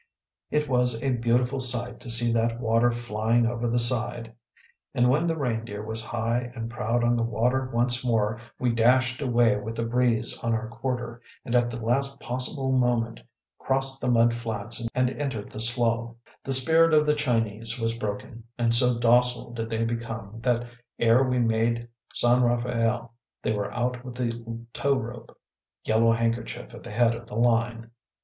[0.49, 4.33] It was a beautiful sight to see that water flying over the side!
[4.95, 9.21] And when the Reindeer was high and proud on the water once more, we dashed
[9.21, 13.21] away with the breeze on our quarter, and at the last possible moment
[13.59, 16.15] crossed the mud flats and entered the slough.
[16.43, 20.65] The spirit of the Chinese was broken, and so docile did they become that
[20.97, 23.13] ere we made San Rafael
[23.43, 25.37] they were out with the tow rope,
[25.85, 27.91] Yellow Handkerchief at the head of the line.